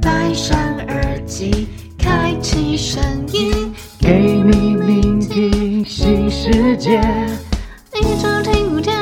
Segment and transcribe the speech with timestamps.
[0.00, 0.58] 戴上
[0.88, 3.02] 耳机，开启声
[3.32, 6.98] 音，给你聆听新世界，
[7.94, 8.94] 一周听五天。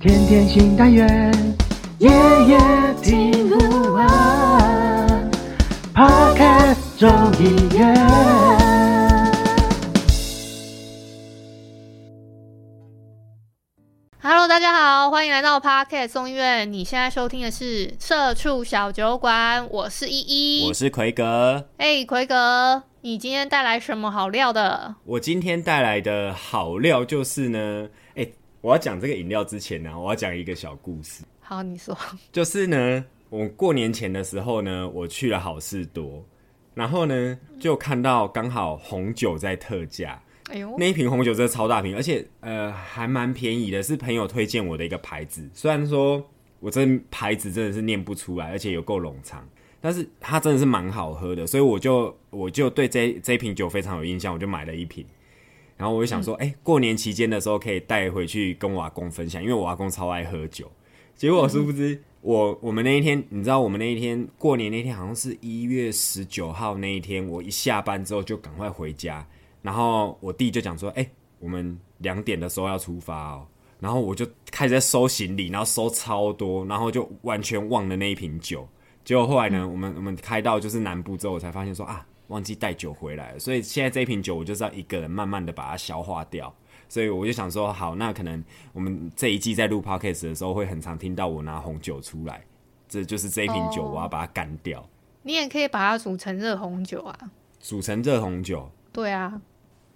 [0.00, 1.56] 天天新单元，
[1.98, 2.08] 夜
[2.46, 2.58] 夜
[3.02, 5.30] 听不完。
[5.92, 7.08] Podcast 众
[7.42, 8.37] 议院。
[15.18, 16.72] 欢迎来到 Podcast 送医院。
[16.72, 20.20] 你现在收听的是社畜小酒馆，我是依
[20.60, 21.68] 依，我是奎格。
[21.78, 24.94] 哎，奎哥，你今天带来什么好料的？
[25.02, 28.24] 我今天带来的好料就是呢，哎、
[28.60, 31.98] 我要讲这个饮料之前呢，我要讲一个小故事，好，你说。
[32.30, 36.24] 就是呢，我过年前的时候呢，我去了好事多，
[36.74, 45.48] 然后呢，就看到刚好红酒在特价，哎呦，那一瓶红酒真的超大瓶，而且呃还蛮便宜的，是朋友推荐我的一个牌子。
[45.52, 46.26] 虽然说
[46.60, 49.46] 我这牌子真的是念不出来，而且有够冗长，
[49.80, 55.04] 但是它真的是蛮好喝的，所以我就我就对这这一瓶酒非常有印象，我就买了一瓶。
[55.76, 60.68] 然后我就想说，哎、过年期间的时候可以带回去跟我阿公分享，因为我阿公超爱喝酒。
[61.14, 69.24] 结果殊不知，我我们那一天，你知道，我们那一天过年那天好像是一月十九号那一天，我一下班之后就赶快回家，
[69.62, 73.46] 然后我弟就讲说：“哎、我们两点的时候要出发哦。”
[73.80, 78.66] 然后我就开始在收行李，然后收超多，然后就完全忘了那一瓶酒。
[79.04, 83.38] 结果后来呢，我们我们开到就是南部之后，我才发现说啊，忘记带酒回来了。
[83.38, 86.52] 所以现在这一瓶酒，我就是要一个人慢慢的把它消化掉。
[86.88, 88.42] 所以我就想说，好，那可能
[88.72, 92.42] 我们这一季在录 podcast 的时候，会很常听到我拿红酒出来，
[92.88, 94.84] 这就是这一瓶酒，哦我要把它干掉，
[95.22, 97.30] 你也可以把它煮成热红酒啊。
[97.60, 99.40] 煮成热红酒，对啊，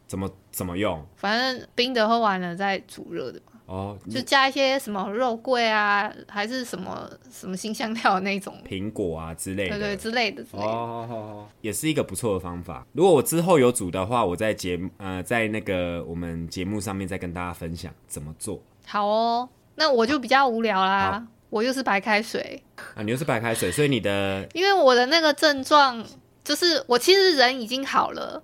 [0.07, 1.05] 怎么怎么用？
[1.17, 10.69] 反正冰的喝完了再煮热的嘛，哦，就加一些什么肉桂啊，还是什么什么新香料的那种，苹果啊之类的，对对之类的之类的。
[10.69, 12.87] 哦，好好好也是一个不错的方法。
[12.93, 22.63] 如果我之后有煮的话，我在节目呃在那个我们节目上面再跟大家分享怎么做好哦，那我就比较无聊啦，我又是白开水。
[22.95, 23.03] 啊。
[23.03, 26.05] 你又是白开水，所以你的因为我的那个症状
[26.45, 28.43] 就是我其实人已经好了，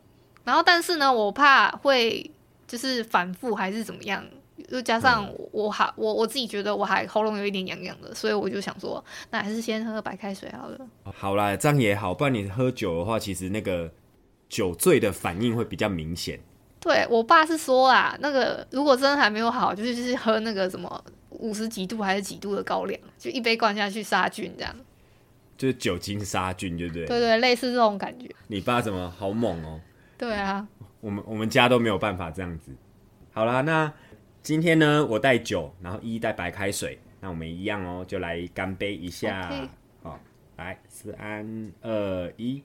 [0.49, 2.31] 然后但是呢，我怕会
[2.67, 4.25] 就是反复还是怎么样，
[4.71, 10.79] 又加上嗯我还我我自己觉得我还喉咙有一点痒痒的，所以我就想说，那还是先喝白开水好了。
[11.05, 13.93] 好啦，这样也好，不然你喝酒的话，其实那个
[14.49, 16.41] 酒醉的反应会比较明显。
[16.81, 24.75] 对我爸是说啊，那个如果真的还没有好，就是就是喝那个什么五十几度还是几度的高粱，就一杯灌下去杀菌这样。
[25.59, 27.05] 就是酒精杀菌，对不对？
[27.07, 28.31] 对对，类似这种感觉。
[28.47, 29.81] 你爸怎么好猛哦、
[30.19, 30.67] 对啊，
[31.01, 32.73] 我们我们家都没有办法这样子。
[33.31, 33.91] 好啦，那
[34.43, 39.49] 今天呢，我带酒，然后一带白开水，那我们一样哦，就来干杯一下。
[40.03, 40.19] 好，
[40.57, 42.61] 来，三二一。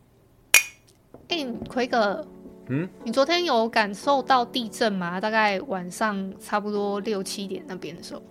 [1.29, 2.27] 哎、奎哥，
[2.69, 5.21] 嗯，你昨天有感受到地震吗？
[5.21, 8.21] 大概晚上差不多六七点那边的时候。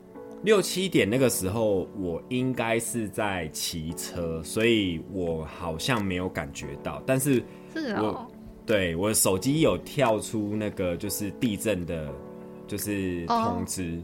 [0.42, 7.00] 六七点那个时候，我应该是在骑车，所以我好像没有感觉到。
[7.06, 7.40] 但是
[7.72, 8.26] 是哦，
[8.64, 12.08] 对我手机有跳出那个就是地震的，
[12.66, 14.00] 就是通知。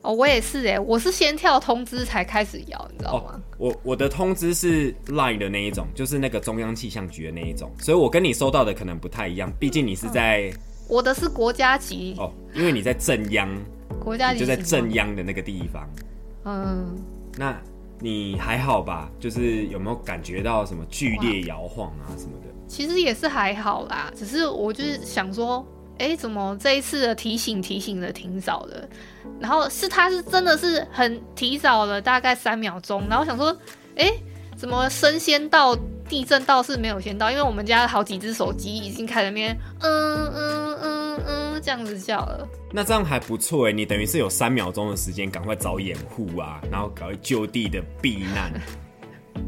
[0.00, 3.32] 哦，我也是哎，我是先跳通知才开始摇，你知道吗？
[3.34, 10.52] 哦，我我的通知是 Line 的那一种，就是那个中央气象局的那一种，所以我跟你收到的可能不太一样，毕竟你是在、
[10.88, 13.48] 我的是国家级，哦，因为你在正央，
[14.00, 14.94] 国家级就在情况正。
[14.94, 15.88] 央的那个地方。
[16.44, 16.96] 嗯，
[17.36, 17.60] 那
[17.98, 19.10] 你还好吧？
[19.18, 22.47] 就是有没有感觉到什么剧烈摇晃啊什么的？
[22.68, 25.66] 其实也是还好啦，只是我就是想说，
[25.98, 28.88] 哎，怎么这一次的提醒提醒的挺早的？
[29.40, 33.02] 然后是他是真的是很提早了，大概三秒钟。
[33.08, 33.56] 然后想说，
[33.96, 34.12] 哎，
[34.56, 35.76] 怎么升先到
[36.08, 37.30] 地震倒是没有先到？
[37.30, 42.48] 因为我们家好几只手机已经开始那边嗯嗯嗯嗯这样子叫了。
[42.72, 48.52] 那这样还不错哎，你等于是有三秒钟的时间，赶快找掩护啊，然后搞就地的避难。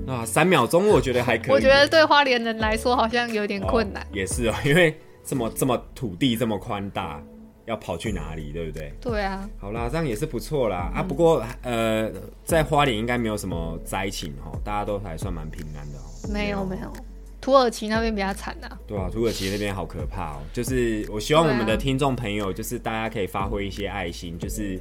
[0.07, 1.51] 啊，三秒钟我觉得还可以。
[1.53, 4.03] 我觉得对花莲人来说好像有点困难。
[4.03, 7.23] 哦也是哦，因为这么这么土地这么宽大，
[7.67, 8.93] 要跑去哪里，对不对？
[9.01, 11.03] 对啊，好啦，这样也是不错啦、嗯啊。
[11.03, 12.11] 不过呃，
[12.45, 16.03] 在花莲应该没有什么灾情哦，大家都还算蛮平安的哦。
[16.33, 16.93] 没有没有，
[17.41, 18.79] 土耳其那边比较惨啊。
[18.87, 20.43] 对啊，土耳其那边好可怕哦。
[20.53, 24.81] 就是我希望我们的听众朋友，就是大家可以发挥一些爱心，就是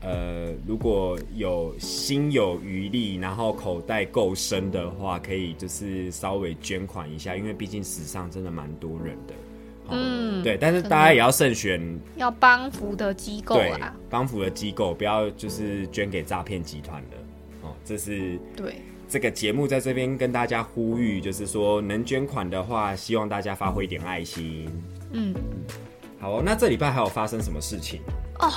[0.00, 9.34] 呃，如果有心有余力，然后口袋够深的话，可以就是稍微捐款一下，因为毕竟史上真的蛮多人的。
[9.34, 11.80] 哦嗯对，但是大家也要慎选
[12.16, 17.16] 要帮扶的机构对啦，帮扶的机构，不要就是捐给诈骗集团的
[17.62, 18.76] 哦，这是对，
[19.08, 24.70] 这个节目在这边跟大家呼吁，就是说能捐款的话，希望大家发挥一点爱心。
[25.12, 25.34] 嗯，
[26.20, 28.02] 好哦、那这礼拜还有发生什么事情？
[28.40, 28.52] 哦，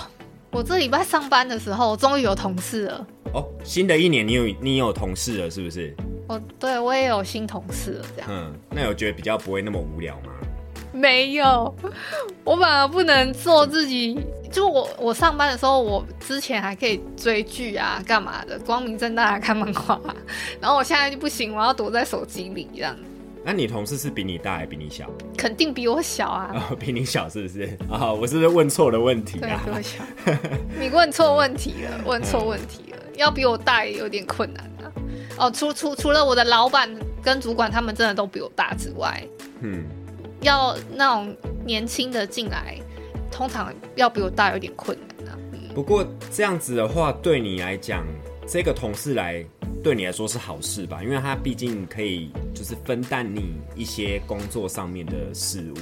[0.51, 3.07] 我这礼拜上班的时候，终于有同事了。
[3.33, 5.95] 哦，新的一年你有你有同事了是不是？
[6.27, 10.31] 我对我也有新同事了，这样嗯，那有觉得比较不会那么无聊吗？
[10.91, 11.73] 没有，
[12.43, 14.19] 我反而不能做自己。
[14.51, 19.97] 就我我上班的时候，我之前还可以追剧啊，干嘛的，光明正大的看漫画、
[20.59, 22.93] 然后我现在就不行，我要躲在手机里这样。
[23.43, 25.09] 那你同事是比你大还比你小？
[25.35, 27.77] 肯定比我小啊，哦，比你小是不是？
[27.89, 29.71] 啊、我是不是问错了问题对，啊比？
[29.71, 30.03] 我小。
[30.79, 34.91] 你问错问题了，问错问题了，要比我大也有点困难啊。
[35.37, 36.87] 哦，除除除了我的老板
[37.23, 39.23] 跟主管他们真的都比我大之外，
[39.61, 39.85] 嗯，
[40.41, 41.35] 要那种
[41.65, 42.77] 年轻的进来，
[43.31, 45.37] 通常要比我大有点困难啊。
[45.51, 48.05] 嗯，不过这样子的话，对你来讲，
[48.45, 49.43] 这个同事来
[49.83, 51.01] 对你来说是好事吧？
[51.03, 55.77] 因为他毕竟可以就是分担你一些工作上面的事物，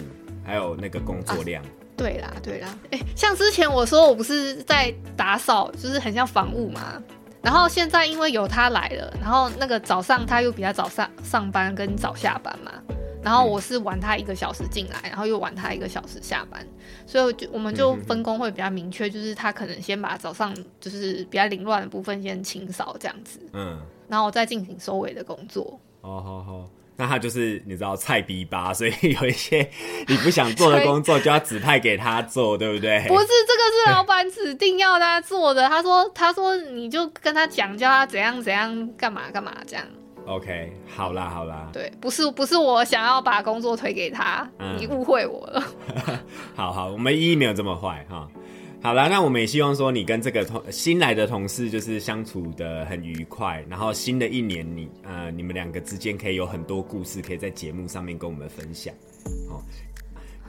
[0.46, 1.64] 还有那个工作量。
[1.98, 7.02] 对啦，对啦，哎、像之前我说我不是在打扫，就是很像房务嘛。
[7.42, 12.72] 然后现在因为有他来了，然后那个早上他又比较早上上班跟早下班嘛，
[13.24, 16.66] 然后我是晚他一个小时进来，然后又晚他一个小时下班，
[17.06, 25.80] 所以我就我们就分工会比较明确，就是他可能先把早上就是比较凌乱的部分先清扫这样子，嗯，然后我再进行收尾的工作。
[26.02, 26.70] 哦，好好。
[26.96, 28.92] 那他就是你知道菜逼吧， 所以
[29.22, 29.70] 有一些
[30.06, 33.00] 你不想做的工作就要指派给他做，对不对？
[33.08, 35.66] 不是，这个是老板指定要他做的。
[35.70, 39.86] 他说，他说你就跟他讲，叫他怎样怎样，干嘛干嘛这样。
[40.26, 45.64] OK，好啦好啦，对，不是不是我想要把工作推给他，嗯你误会我了。
[46.56, 48.30] 好好，我们依依没有这么坏哈。
[48.82, 58.94] 好啦，那我们也希望说你跟这个同新来的同事就是相处的很愉快，然后新的一年你呃你们两个之间可以有很多故事可以在节目上面跟我们分享。
[59.50, 59.62] 好，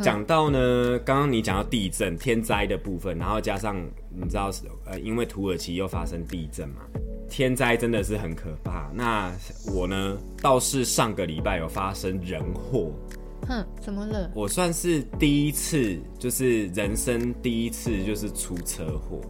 [0.00, 3.76] 讲到呢，刚刚你讲到地震天灾的部分，然后加上
[4.14, 6.82] 你知道是呃因为土耳其又发生地震嘛，
[7.30, 8.90] 天灾真的是很可怕。
[8.92, 9.32] 那
[9.72, 12.92] 我呢倒是上个礼拜有发生人祸，
[13.48, 14.30] 哼，怎么了？
[14.34, 19.20] 我算是第一次，就是人生第一次，就是出车祸。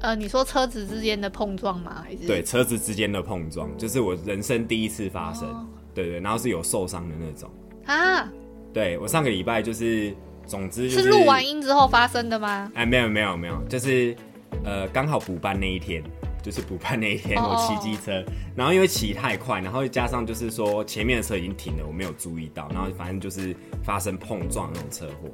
[0.00, 2.02] 呃，你说车子之间的碰撞吗？
[2.04, 5.48] 还是对，车子之间的碰撞，就是我人生第一次发生。
[5.48, 7.50] 哦对对，然后是有受伤的那种。
[7.84, 8.30] 啊？
[8.72, 10.14] 对我上个礼拜就是，
[10.46, 12.70] 总之就是录完音之后发生的吗？
[12.74, 14.16] 哎，没有没有没有，就是
[14.62, 16.00] 呃，刚好补班那一天，
[16.42, 18.24] 就是补办那一天，哦我骑机车，
[18.56, 25.28] 然后因为骑太快，然后加上就是说前面的车已经停了，我没有注意到，然后反正就是发生碰撞那种车祸。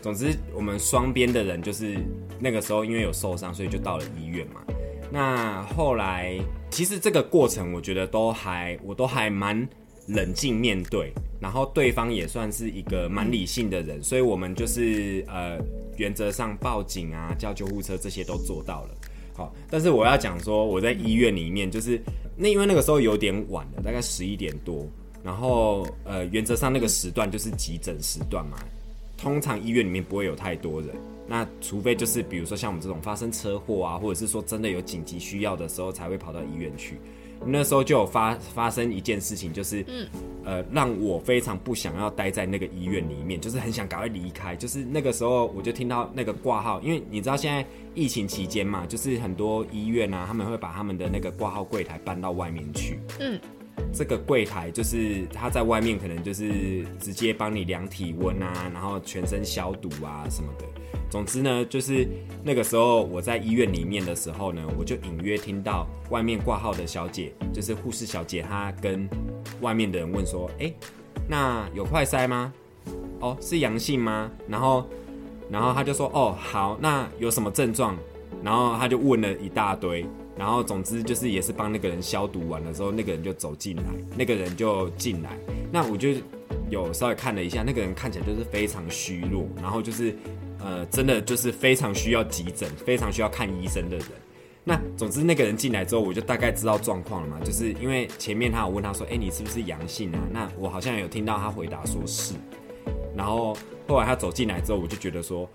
[0.00, 1.98] 总之，我们双边的人就是
[2.38, 4.62] 那个时候因为有受伤，所以就到了医院嘛。
[5.12, 6.38] 那后来
[6.70, 9.68] 其实这个过程，我觉得都还我都还蛮
[10.08, 15.58] 冷静面对，然后对方也算是一个蛮理性的人，所以我们就是呃
[15.98, 18.94] 原则上报警啊、叫救护车这些都做到了。
[19.40, 21.98] 好，但是我要讲说我在医院里面，就是
[22.36, 24.86] 那因为那个时候有点晚了，大概十一点多，
[25.24, 28.58] 然后呃原则上那个时段就是急诊时段嘛，
[29.16, 30.90] 通常医院里面不会有太多人，
[31.26, 37.00] 那除非就是比如说像我们这种发生车祸啊，或者是说真的有紧急需要的时候才会跑到医院去。
[37.44, 40.06] 那时候就有发发生一件事情，就是嗯
[40.44, 44.54] 呃让我非常不想要待在那个医院里面，就是很想赶快离开。
[44.54, 47.64] 就是那个时候我就听到那个挂号，因为你知道现在
[47.94, 52.98] 疫情期间嘛，就是很多医院啊，他们会把他们的那个挂号柜台搬到外面去。
[53.18, 53.40] 嗯，
[53.92, 60.64] 这个柜台就是他在外面可能就是直接帮你量体温啊，然后全身消毒啊什么的。
[61.10, 62.06] 总之呢，就是
[62.44, 69.08] 那个时候我在医院里面的时候呢，我就隐约听到外面挂号的小姐，就是护士小姐，她跟
[69.60, 70.72] 外面的人问说：“哎、
[71.28, 72.52] 那有快筛吗？
[73.20, 74.86] 哦，是阳性吗？”然后，
[75.50, 77.96] 然后他就说：“哦，好，那有什么症状？”
[78.42, 80.06] 然后他就问了一大堆，
[80.36, 83.82] 然后总之就是也是帮那个人消毒完了之后，那个人就走进来，
[84.16, 85.36] 那个人就进来。
[85.70, 86.08] 那我就
[86.70, 90.16] 有稍微看了一下，那个人看起来就是非常虚弱，然后就是
[90.62, 94.06] 呃，真的就是非常需要急诊、非常需要看医生的人。
[94.62, 102.34] 那总之那个人进来之后，我就大概知道状况了嘛，就是因为前面他有问他说：“哎、你是不是阳性啊？”那我好像有听到他回答说是，
[103.16, 103.56] 然后
[103.88, 105.48] 后来他走进来之后，我就觉得说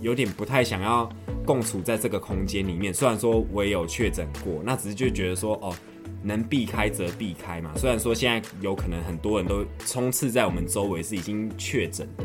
[0.00, 1.08] 有点不太想要
[1.46, 2.92] 共处在这个空间里面。
[2.92, 5.72] 虽然说我也有确诊过，那只是就觉得说哦，
[6.20, 7.70] 能避开则避开嘛。
[7.76, 12.24] 虽然说现在有可能很多人都充斥在我们周围是已经确诊的，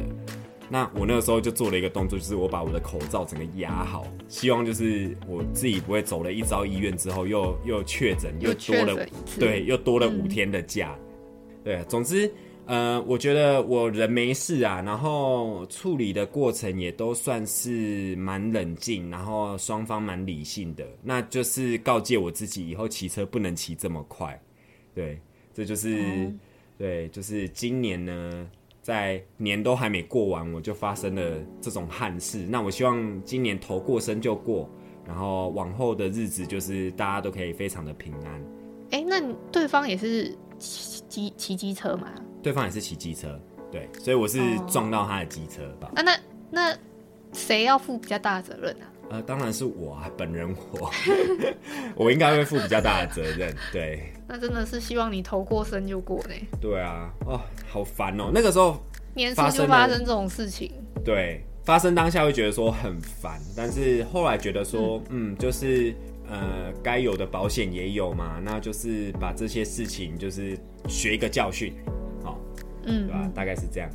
[0.74, 9.08] 那我那个时候就做了一个动作，就是我把我的口罩整个压好，希望就是我自己不会走了一遭医院之后又又确诊，又多了
[9.39, 10.98] 对，又多了五嗯天的假。
[11.63, 12.34] 对，总之，
[12.65, 20.84] 呃，我觉得我人没事啊，然后处理的过程也都算是蛮冷静，然后双方蛮理性的。
[21.03, 24.42] 那就是告诫我自己，以后骑车不能骑这么快。
[24.96, 25.22] 对，
[25.53, 26.34] 这就是、哦
[26.80, 28.50] 对，就是今年呢，
[28.84, 31.22] 在年都还没过完，我就发生了
[31.62, 32.46] 这种憾事。
[32.50, 34.70] 那我希望今年头过身就过，
[35.08, 38.44] 然后往后的日子就是大家都可以非常的平安。
[38.92, 39.20] 哎、那
[39.52, 42.10] 对方也是骑机骑机车吗？
[42.44, 43.40] 对方也是骑机车，
[43.72, 45.90] 对，所以我是哦撞到他的机车吧。
[45.96, 46.20] 啊，那
[46.52, 46.78] 那
[47.32, 48.86] 谁要负比较大的责任啊？
[49.13, 50.91] 呃，当然是我啊，本人我，
[51.96, 53.55] 我应该会负比较大的责任。
[53.72, 57.39] 对， 那真的是希望你头过身就过呢，对啊，哦，
[57.70, 58.32] 好烦哦。
[58.34, 58.82] 那个时候，
[59.13, 60.72] 年初就发生这种事情。
[61.05, 65.93] 对，发生当下会觉得说很烦，但是后来觉得说，嗯就是
[66.27, 71.72] 呃，该有的保险也有嘛，那就是把这些事情就是学一个教训，
[72.24, 72.39] 好、
[72.86, 73.29] 嗯对吧？
[73.36, 73.88] 大概是这样。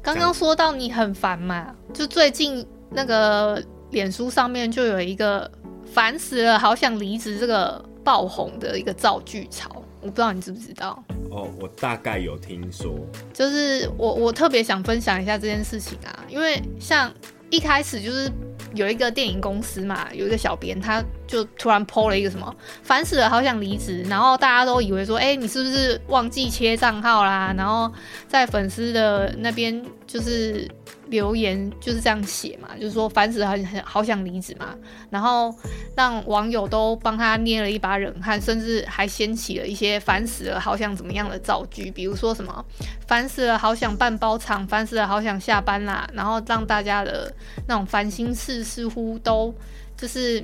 [0.00, 3.62] 刚刚说到你很烦嘛，就最近那个
[3.92, 5.48] 脸书上面就有一个
[5.86, 9.70] 烦死了，好想离职这个爆红的一个造句潮，
[10.00, 11.02] 我不知道你知不知道？
[11.30, 12.94] 哦，我大概有听说，
[13.32, 17.12] 就是我我特别想分享一下这件事情啊，因为像
[17.50, 18.30] 一开始就是
[18.74, 27.54] 有一个电影公司嘛，有一个小编他就突然 PO 了一个什么烦死了，好想离职，然后大家都以为说，哎、你是不是忘记切账号啦？
[27.56, 27.90] 然后
[28.28, 30.68] 在粉丝的那边就是
[31.12, 34.74] 留言就是这样写嘛，就是说烦死了，很很好想离职嘛，
[35.10, 35.54] 然后
[35.94, 42.64] 让网友都帮他捏了一把冷汗，甚至还掀起了一些烦死了，好想怎么样的造句，比如说什么
[43.06, 47.32] 烦死了，好想办包场，烦死了，好想下班啦，然后让大家的
[47.68, 49.54] 那种烦心事似乎都
[49.96, 50.42] 就是，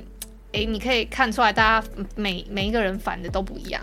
[0.51, 3.81] 诶，你可以看出来，大家每每一个人烦的都不一样，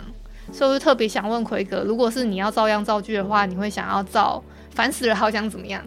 [0.53, 4.41] 所以我就特别想问奎哥，如果是你要照样造句的话，你会想要造
[4.71, 5.83] 烦死了，好想怎么样？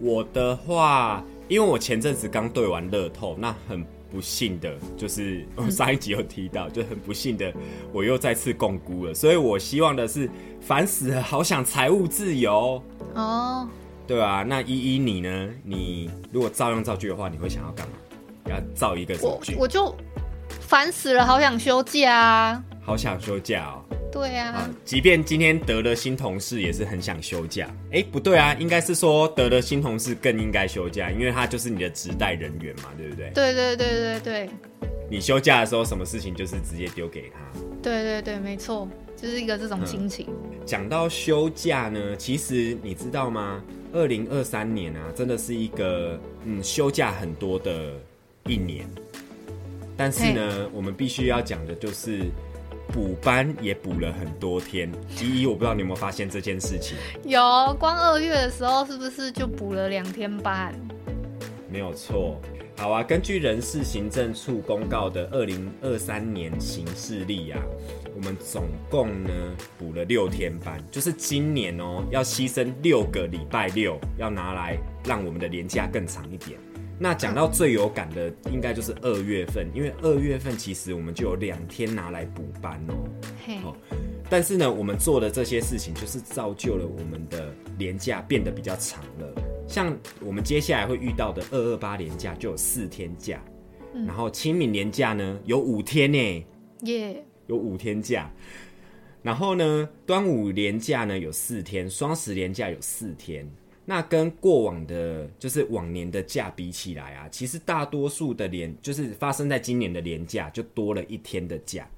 [0.00, 7.52] 我的话，因为我前阵子刚对完乐透，那很不幸的就是我 上一集有提到，就很不幸的
[7.92, 10.28] 我又再次共估了，所以我希望的是
[10.60, 12.82] 烦死了，好想财务自由，
[13.14, 13.68] 哦，
[14.06, 15.48] 对啊，那依依你呢？
[15.62, 17.92] 你如果照样造句的话，你会想要干嘛？
[18.48, 19.54] 要造一个什么我句？
[19.56, 19.94] 我就
[20.48, 22.64] 烦死了，好想休假啊！
[22.82, 23.84] 好想休假哦。
[24.12, 27.68] 对啊啊，，即便今天得了新同事，也是很想休假。
[27.92, 33.30] 哎、不对啊，应该是说得了新同事更应该休假，因为他就是你的职代人员嘛，对不对？
[33.30, 34.50] 对对对对对
[35.08, 37.60] 你休假的时候，什么事情就是直接丢给他。
[37.82, 40.26] 对对对，没错，就是一个这种心情。
[40.66, 43.62] 讲到休假呢，其实你知道吗？
[43.92, 47.92] 二零二三年啊，真的是一个嗯休假很多的
[48.46, 48.86] 一年。
[49.96, 52.22] 但是呢，我们必须要讲的就是
[52.90, 54.90] 补班也补了很多天。
[55.20, 56.96] 依依，我不知道你有没有发现这件事情？
[57.24, 57.40] 有，
[57.78, 60.74] 光二月的时候是不是就补了两天班？
[61.70, 62.40] 没有错。
[62.76, 67.60] 好啊，根据人事行政处公告的二零二三年行事历啊，
[68.16, 69.30] 我们总共呢
[69.78, 76.58] 补了六天班，就是今年哦要牺牲六个礼拜六，要拿来让我们的年假更长一点。
[77.02, 82.94] 那讲到最有感的，应该就是二月份，因为二月份其实我们就有两天拿来补班哦。
[83.42, 83.74] 嘿，哦
[84.28, 89.42] 但是呢，我们做的这些事情，就是造就了我们的年假变得比较长了。
[89.66, 93.42] 像我们接下来会遇到的二二八年假就有四天假，
[94.06, 96.46] 然后清明年假呢有五天呢，
[96.82, 98.30] 耶、有五天假。
[99.22, 103.50] 然后呢，端午年假呢有四天，双十年假有四天。
[103.90, 111.88] 那跟过往的，就是往年的假比起来啊，其实大多数的连，就是发生在今年的连假就多了一天的假。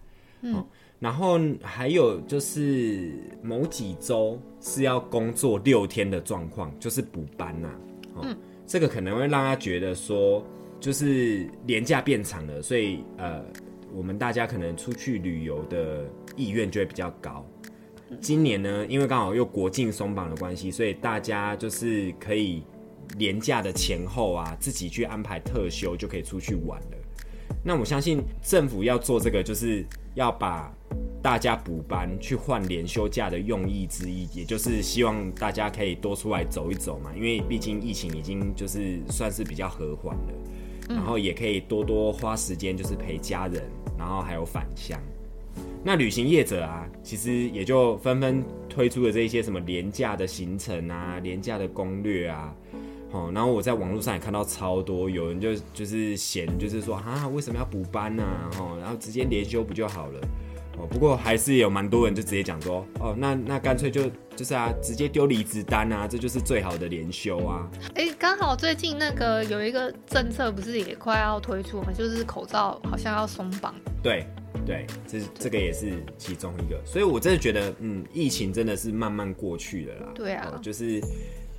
[0.41, 0.65] 嗯，
[0.99, 7.69] 然后还有就是某几周是要工作六天的状况，就是补班呐、
[8.15, 8.37] 哦。
[8.67, 10.43] 这个可能会让他觉得说，
[10.81, 13.45] 就是连假变长了，所以呃，
[13.93, 16.07] 我们大家可能出去旅游的
[16.37, 17.47] 意愿就会比较高。
[18.21, 22.63] 今年呢，因为刚好又国境松绑的关系，所以大家就是可以
[23.19, 26.97] 廉假的前后啊，自己去安排特休，就可以出去玩了。
[27.65, 30.73] 那我相信政府要做这个，就是要把
[31.23, 40.33] 大家补班去换连休假的用意之一，也就是希望大家可以多出来走一走嘛，因为毕竟疫情已经就是算是比较和缓了，
[40.89, 43.63] 然后也可以多多花时间就是陪家人，
[43.99, 45.01] 然后还有返乡。
[45.85, 52.55] 那旅行业者啊，其实也就纷纷推出了这一些什么廉价的行程啊、廉价的攻略啊。
[53.11, 58.51] 哦，然后我在网络上也看到超多，有人就就是嫌，就是说啊，为什么要补班呢、啊？
[58.59, 60.21] 哦，然后直接连休不就好了？
[60.79, 67.69] 哦，不过还是有蛮多人就直接讲说，哦，那那干脆就就是啊，直接丢离职单啊，这就是最好的连休啊。
[67.97, 73.75] 哎，刚好最近那个有一个政策不是也快要推出嘛，就是口罩好像要松绑。
[74.03, 74.25] 对
[74.65, 80.09] 对，这这个也是其中一个，所以我真的觉得，嗯，疫情真的是慢慢过去了啦。
[80.15, 81.01] 对啊哦就是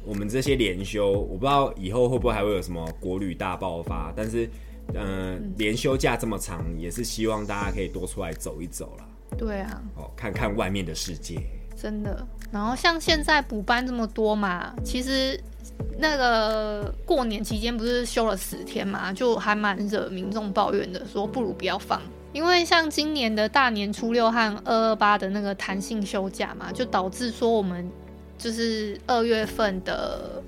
[0.05, 4.49] 我们这些连休，我不知道以后会不会还会有什么国旅大爆发，但是，
[4.93, 9.05] 呃，连休假这么长，也是希望大家可以多出来走一走啦，
[9.37, 11.41] 对啊，哦，看看外面的世界。
[11.75, 12.25] 真的。
[12.51, 15.37] 然后像现在补班这么多嘛，其实
[15.97, 22.01] 那个过年期间不是休了十天嘛，就还蛮惹民众抱怨的，说不如不要放。
[22.33, 27.89] 因为像今年的大年初六和二二八的那个弹性休假嘛，就导致说我们
[28.37, 30.41] 就是二月份的，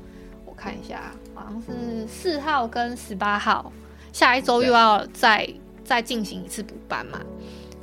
[0.45, 3.71] 我看一下，好像是四号跟十八号，
[4.11, 5.47] 下一周又要再
[5.83, 7.21] 再进行一次补班嘛，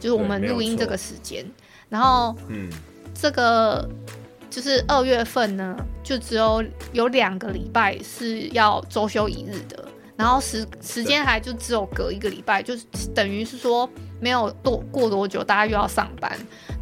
[0.00, 1.47] 就是我们录音这个时间，
[1.88, 2.68] 然后嗯，
[3.14, 3.88] 这个
[4.50, 13.88] 就是二月份呢，就只有有两个礼拜是要周休一日的，然后时时间还就只有隔一个礼拜，就是等于是说
[14.21, 16.31] 没有多过多久，大家又要上班，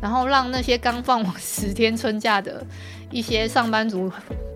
[0.00, 2.64] 然后让那些刚放完十天春假的
[3.10, 4.10] 一些上班族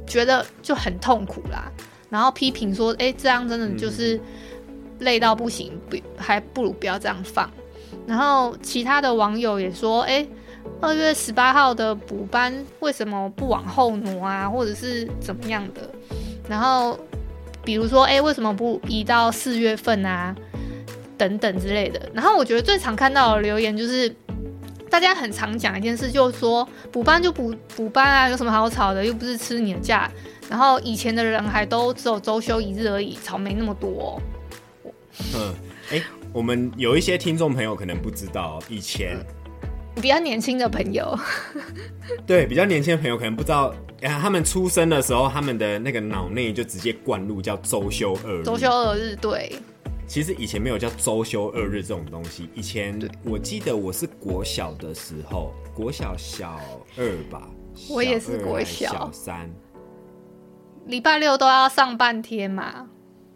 [0.07, 1.71] 觉得就很痛苦啦，
[2.11, 4.21] 然后批评说，哎，这样真的就是
[4.99, 7.50] 累到不行，不还不如不要这样放。
[8.07, 10.26] 然后其他的网友也说，哎，
[10.81, 15.88] 二月十八号的补班为什么不往后挪啊，或者是怎么样的？
[16.47, 16.99] 然后
[17.64, 20.35] 比如说，哎，为什么不移到四月份啊？
[21.16, 22.11] 等等之类的。
[22.12, 24.14] 然后我觉得最常看到的留言就是，
[24.90, 29.04] 大家很常讲一件事，就是说补班就补补班啊，有什么好吵的？
[29.04, 30.11] 又不是吃你的假。
[30.50, 34.21] 然后以前的人还都只有周休一日而已，吵没那么多、
[35.35, 35.54] 嗯，
[35.90, 36.02] 哎、
[36.35, 39.16] 我们有一些听众朋友可能不知道，以前
[40.02, 41.18] 比较年轻的朋友，
[42.26, 48.45] 对比较年轻的朋友可能不知道，啊他们出生的时候，他们的那个脑内就直接灌入叫周休二日。
[48.45, 49.57] 周休二日，对，
[50.07, 52.49] 其实以前没有叫周休二日这种东西。
[52.55, 56.61] 以前我记得我是国小的时候，国小小
[56.97, 57.49] 二吧，
[57.88, 59.51] 我也是国小小三
[60.87, 62.87] 礼拜六都要上半天嘛，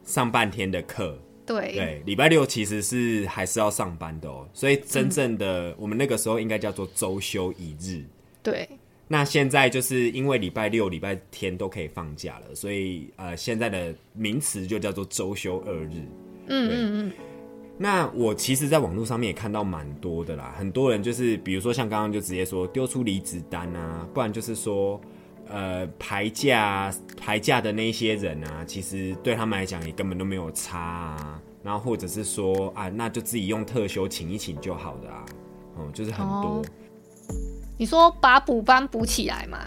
[0.04, 1.18] 上半天的课。
[1.46, 8.04] 对，对，礼拜六其实是还是要上班的哦，所以真正的、我们那个时候应该叫做周休一日。
[8.42, 8.68] 对，
[9.10, 15.94] 那现在就是因为礼拜六、礼拜天都可以放假了，所以呃，现在的名词就叫做周休二日。
[16.46, 17.12] 嗯嗯嗯，
[17.78, 25.00] 那我其实，在网络上面也看到蛮多的啦，很多人就是，比如说像刚刚就直接说丢出离职单啊，不然就是说，
[25.48, 35.24] 呃，排假排假的那些人啊，其实对他们来讲也根本都没有差啊，然后或者是说啊，那就自己用特休请一请就好的啊，
[35.76, 36.62] 哦、就是很多。
[37.78, 39.58] 你说把补班补起来吗？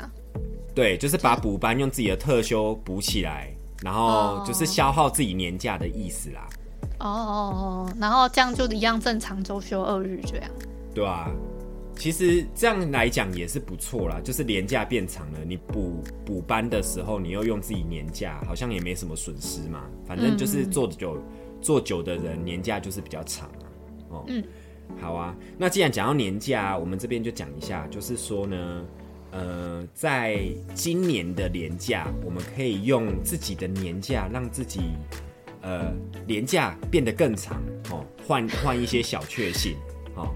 [0.76, 6.47] 对，就是把补班用自己的特休补起来，然后哦就是消耗自己年假的意思啦，
[7.00, 10.52] 哦哦哦，然后这样就一样正常周休二日这样。
[10.93, 11.30] 对啊，
[11.97, 19.84] 其实这样来讲也是不错啦，就是年假变长了，你补补班的时候，你又用自己年假，好像也没什么损失嘛。
[20.06, 21.17] 反正就是做久、
[21.62, 23.65] 做久的人年假就是比较长啊。
[24.10, 24.43] 哦，嗯，
[24.99, 25.36] 好啊。
[25.58, 28.86] 那既然讲到年假，我们这边就讲一下，就是说呢。
[29.34, 30.41] 呃，在
[30.73, 34.82] 今年的年假，我们可以用自己的年假让自己
[35.62, 35.93] 呃
[36.27, 39.77] 年假变得更长哦，换换一些小确幸
[40.15, 40.36] 哦。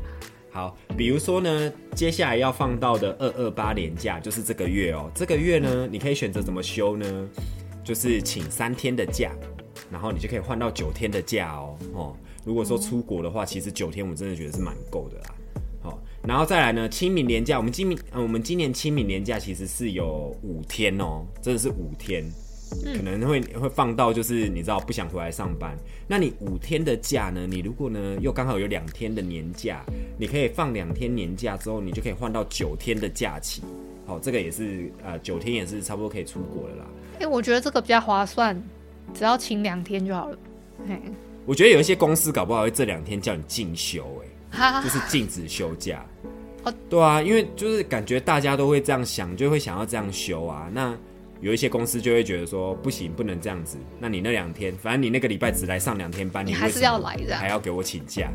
[0.49, 5.11] 好，比如说呢，接下来要放到的二二八年假就是这个月哦。
[5.13, 7.29] 这个月呢，你可以选择怎么休呢？
[7.83, 9.33] 就是请三天的假，
[9.91, 11.77] 然后你就可以换到九天的假哦。
[11.93, 15.35] 哦，如果说出国的话，其实九天我真的觉得是蛮够的啦。
[15.81, 22.23] 好，然后再来呢，清明年假，我们今明呃，我们今年清明年假其实是有五天哦，真的是五天，
[22.95, 25.77] 可能会会放到就是你知道不想回来上班，
[26.07, 29.83] 那你五天的假呢，你如果呢又刚好有两天的年假，
[30.17, 33.61] 你可以放两天年假之后，你就可以换到九天的假期。
[34.07, 36.85] 好，这个也是呃九天也是差不多可以出国了啦。
[37.19, 38.59] 哎、我觉得这个比较划算，
[39.13, 40.37] 只要请两天就好了。
[40.87, 40.99] 嘿，
[41.45, 44.03] 我觉得有一些公司搞不好会这两天叫你进修、
[44.51, 46.03] 欸，哈就是禁止休假。
[46.63, 50.67] 哦对啊，因为就是感觉大家都会这样想，就会想要这样休啊。
[50.73, 50.97] 那
[51.39, 53.77] 有一些公司就会觉得说，不行，不能这样子。
[53.99, 58.31] 那你那两天，反正你那个礼拜只来上两天班，你还是要来的还要给我请假。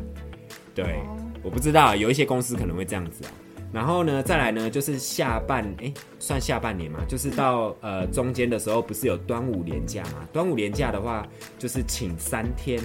[0.72, 3.32] 对，哦我不知道，有一些公司可能会这样子啊。
[3.72, 10.26] 然后呢，再来呢，就是下半哎，算下半年嘛，就是到呃中间的时候，不是有端午连假嘛？
[10.32, 11.24] 端午连假的话，
[11.56, 12.82] 就是请三天，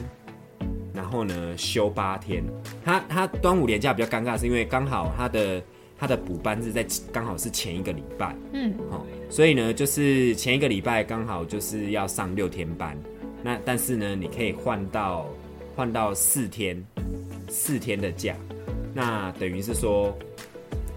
[0.94, 2.44] 然后呢休八天。
[2.84, 5.60] 他他端午连假比较尴尬，是因为刚好他的
[5.98, 12.96] 他的补班是在刚好是前一个礼拜，嗯，哦，所以呢，就是前一个礼拜刚好就是要上六天班，
[13.42, 15.28] 那但是呢，你可以换到
[15.76, 16.86] 换到四天
[17.50, 18.36] 四天的假，
[18.94, 20.16] 那等于是说。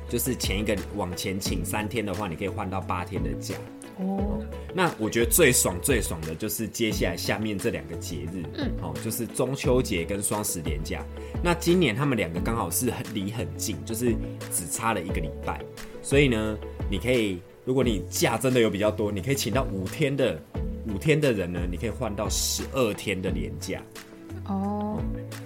[0.08, 3.54] 就是前一个往前请三天的话，你可以换到八天的假。
[3.98, 4.40] 哦，
[4.72, 11.04] 那我觉得最爽最爽的就是接下来下面这两个节日，嗯，哦，就是中秋节跟双十连假。
[11.42, 14.14] 那今年他们两个刚好是很离很近，就是
[14.52, 15.60] 只差了一个礼拜，
[16.00, 16.56] 所以呢，
[16.88, 20.40] 你可以，如果你假真的有比较多，你可以请到五天的
[20.86, 23.82] 五天的人呢，你可以换到十二天的连假。
[24.46, 25.02] 哦，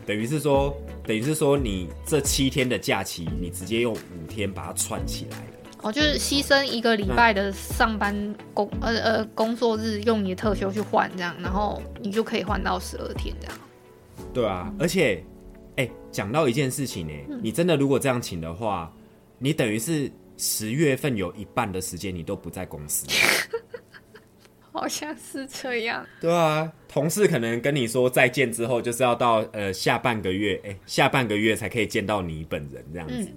[0.07, 0.75] 等于是说。
[1.05, 5.45] 等于是说，你这七天的假期，你直接用五天把它串起来了。
[5.83, 8.15] 哦，就是牺牲一个礼拜的上班
[8.55, 13.59] 工呃呃工作日，用你的特休去换这样，然后你就可以换到十二天这样。
[14.33, 15.25] 对啊，而且，
[15.75, 17.13] 哎，讲到一件事情呢，
[17.43, 18.95] 你真的如果这样请的话，
[19.41, 23.05] 你等于是十月份有一半的时间你都不在公司。
[24.81, 26.05] 好像是这样。
[26.21, 33.29] 对啊，同事可能跟你说再见之后，就是要到呃下半个月，哎，下半个月才可以见到你本人这样子，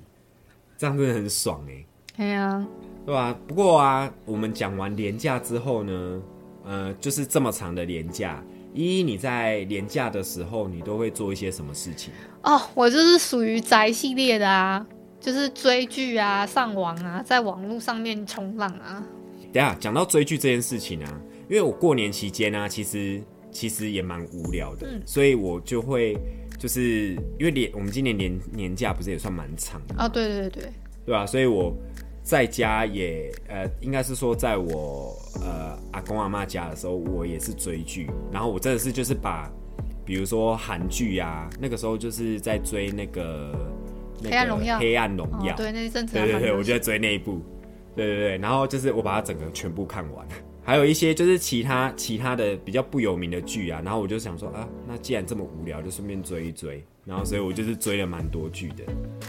[0.77, 1.85] 这样真的很爽哎。
[2.17, 2.65] 对啊，
[3.05, 3.37] 对吧？
[3.45, 6.21] 不过啊，我们讲完年假之后呢，
[6.63, 8.41] 呃，就是这么长的年假，
[8.73, 12.13] 依依你在年假的时候，你都会做一些什么事情？
[12.43, 14.87] 哦，我就是属于宅系列的啊，
[15.19, 19.03] 就是追剧啊、上网啊，在网络上面冲浪啊。
[19.55, 23.21] 等下讲到追剧这件事情啊，因为我过年期间呢，其实
[23.53, 26.17] 其实也蛮无聊的，所以我就会
[26.59, 30.63] 就是因为年我们今年年年假不是也算蛮长的哦，对对对，
[31.05, 31.25] 对吧？
[31.25, 31.73] 所以我
[32.21, 39.49] 在家也呃，应该是说在我呃阿公阿妈家的时候，我也是追剧，然后我真的是就是把
[40.03, 43.57] 比如说韩剧啊，那个时候就是在追那个
[44.21, 47.41] 黑暗荣耀，黑暗荣耀，对那一阵子，对对对，我就在追那一部。
[47.95, 50.27] 对对对，然后就是我把它整个全部看完，
[50.63, 58.83] 还有一些就是其他其他的比较不有名的剧啊，然后我就想说啊，那既然这么无聊，就顺便追一追，然后所以我就是追了蛮多剧的，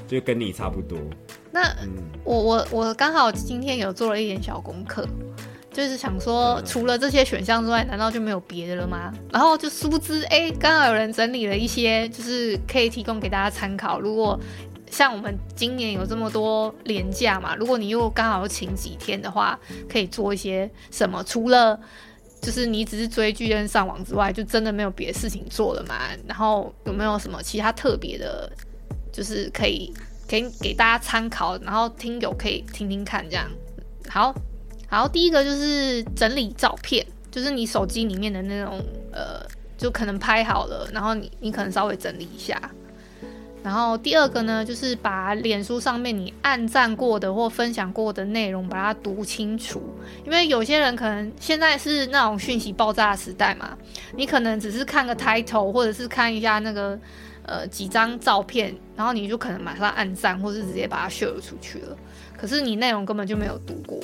[0.09, 0.99] 就跟你差不多。
[1.53, 1.75] 那
[2.25, 5.07] 我我我刚好今天有做了一点小功课，
[5.73, 9.13] 就是想说除了这些选项之外，难道就没有别的了吗？
[9.33, 14.39] 然后就殊不知，哎，刚好有人整理了一些，就是可以提供给大家参考，如果。
[14.97, 21.23] 像我们今年有这么多年假嘛，如果你又刚好请几天的话，可以做一些什么？
[21.25, 21.79] 除了
[22.41, 26.09] 就是你只是追剧跟上网之外，就真的没有别的事情做了嘛？
[26.27, 28.51] 然后有没有什么其他特别的，
[29.13, 29.93] 就是可以
[30.27, 33.47] 给给大家参考，然后听友可以听听看这样。
[34.09, 34.35] 好，
[34.89, 38.83] 好，第一个就是整理照片，就是你手机里面的那种
[39.13, 42.59] 呃，就可能拍好了，然后你你可能稍微整理一下。
[43.67, 49.83] 然后第二个呢，就是把脸书上面你按赞过的或分享过的内容，把它读清楚。
[50.25, 53.77] 因为有些人可能现在是那种讯息爆炸时代嘛，
[54.15, 56.97] 你可能只是看个 title，或者是看一下那个
[57.43, 61.97] 呃几张照片，然后你就可能马上按赞，或是直接把它 share 出去了。
[62.37, 63.99] 可是你内容根本就没有读过。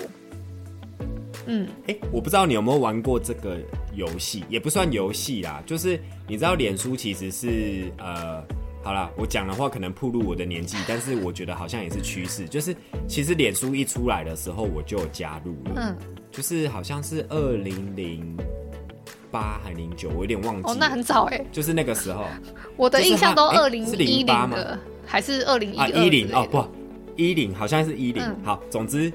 [1.47, 3.57] 嗯，哎，我不知道你有没有玩过这个
[3.95, 5.97] 游戏，也不算游戏啦，就是
[6.27, 8.43] 你知道脸书其实是呃。
[8.83, 12.49] 好了，我讲的话可能暴露我的年纪，但是我觉得好像也是趋势。
[12.49, 12.75] 就是
[13.07, 15.73] 其实脸书一出来的时候，我就加入了。
[15.77, 15.97] 嗯，
[16.31, 18.37] 就是好像是二零零
[19.31, 20.69] 八还零九，我有点忘记。
[20.69, 21.45] 哦，那很早哎。
[21.53, 22.25] 就是那个时候，
[22.77, 26.67] 我的印象都二零一零的，还是二零啊一零哦不
[27.15, 28.23] 一零好像是一零。
[28.43, 29.13] 好，总之。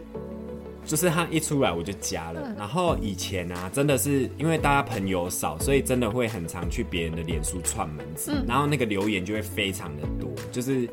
[0.88, 10.90] 就是他一出来我就加了，然后以前啊，真的是因为大家朋友少，所以真的会很常去别人的脸书串门子，然后那个留言就会非常的多，就是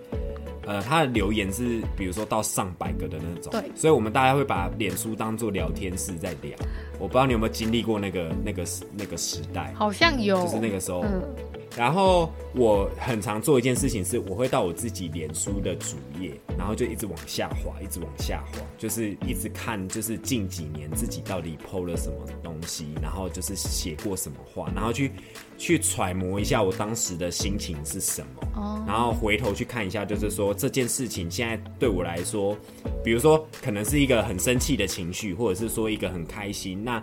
[0.67, 6.59] 呃他的留言是比如说到上百个的那种，对，所以我们大家会把脸书当做聊天室在聊。
[6.99, 8.65] 我不知道你有没有经历过那个那个
[8.97, 11.05] 那个时代，好像有，就是那个时候。
[11.77, 25.11] 然后我很常做一件事情，是我会到我自己脸书的主页，然后就一直往下滑，一直往下滑，就是一直看，就是近几年自己到底 PO 了什么东西，然后就是写过什么话，然后去
[25.59, 32.57] 去揣摩一下我当时的心情是什么，然后回头去看一下，就是说这件事情现在对我来说，
[33.03, 37.03] 比如说可能是一个很生气的情绪，或者是说一个很开心，那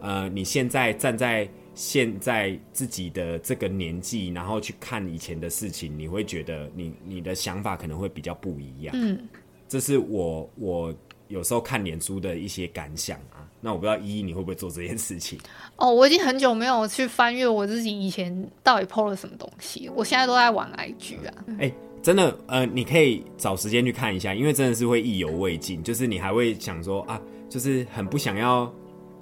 [0.00, 1.48] 呃，你现在站在。
[1.74, 8.94] 现在自己的这个年纪，然后去看以前的事情，你会觉得你你的想法可能会比较不一样。
[8.98, 9.28] 嗯，
[9.68, 10.94] 这是我我
[11.28, 13.48] 有时候看脸书的一些感想啊。
[13.64, 15.38] 那我不知道依依你会不会做这件事情？
[15.76, 21.44] 哦，我已经很久没有去翻阅我自己以前到底 PO 了什么东西，我现在都在玩 IG 啊。
[21.60, 28.64] 哎、真的，呃，你可以找时间去看一下，因为真的是会意犹未尽，就是你还会想说啊，就是很不想要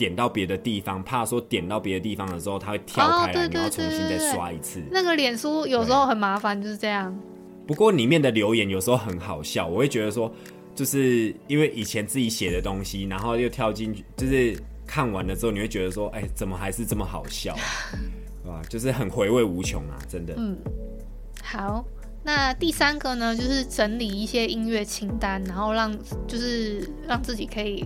[0.01, 4.81] 点到别的地方，怕说点到别的地方的时候，它会跳哦开来，对对你要重新再刷一次。
[4.91, 7.15] 那个脸书有时候很麻烦，就是这样。
[7.67, 10.33] 不过里面的留言有时候很好笑，我会觉得说，
[10.75, 17.61] 就是因为以前自己写的东西，然后又跳进去，就是看完了之后，你会觉得说，哎、怎么还是这么好笑、啊？
[18.43, 18.63] 对吧？
[18.71, 20.35] 就是很回味无穷啊，真的。
[20.39, 20.57] 嗯，
[21.43, 21.85] 好，
[22.25, 25.95] 那第三个呢，就是整理一些音乐清单，然后让
[26.27, 27.85] 就是让自己可以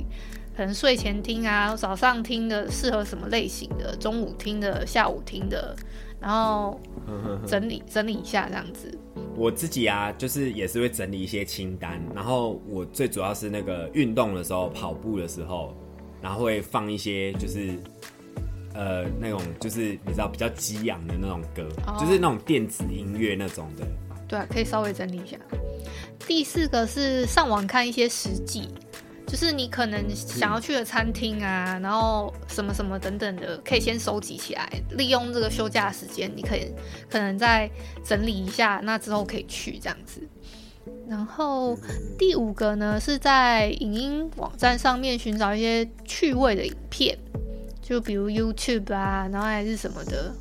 [0.57, 5.75] 可能睡前听啊，早上听的适合什么类型的，中午听的，下午听的，
[6.21, 6.81] 然后
[7.47, 8.97] 整理整理一下这样子。
[9.37, 15.77] 我自己啊，就是也是会整理一些清单，然后我最主要是那个运动的时候，跑步的时候，
[16.23, 17.71] 然后会放一些就是
[18.75, 23.85] 呃那种就是你知道比较激昂的那种歌，哦就是那种电子音乐那种的。
[24.29, 25.37] 对啊，可以稍微整理一下。
[26.27, 28.69] 第四个是上网看一些实际，
[29.35, 36.73] 就是你可能想要去的餐厅啊，然后什么什么等等的，可以先收集起来，利用这个休假时间，你可以
[37.11, 37.69] 可能再
[38.05, 40.21] 整理一下，那之后可以去这样子。
[41.09, 41.77] 然后
[42.17, 43.19] 第五个呢，是。
[43.19, 47.19] 在影音网站上面寻找一些趣味的影片，
[47.83, 49.77] 就比如 YouTube 啊，然后还是。
[49.77, 50.33] 什么的。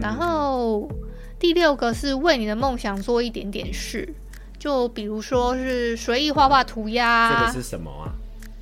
[0.00, 0.90] 然后
[1.38, 2.14] 第六个是。
[2.14, 4.14] 为你的梦想做一点点事，
[4.64, 8.08] 就比如说是随意画画涂鸦啊，这个是什么啊？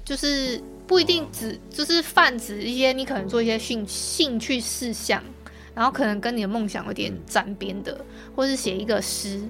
[0.04, 5.22] 就是不一定只就是泛指一些你可能做一些兴兴趣事项，
[5.76, 9.40] 然后可能跟你的梦想有点沾边的，或是写一个诗。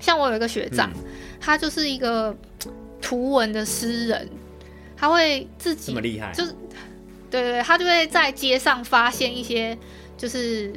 [0.00, 1.04] 像我有一个学长，嗯
[1.38, 2.34] 他就是一个
[3.02, 4.26] 图文的诗人，
[4.96, 6.32] 他会自己这么厉害？
[6.32, 6.52] 就是
[7.30, 9.76] 对对对，他就会在街上发现一些
[10.16, 10.72] 就是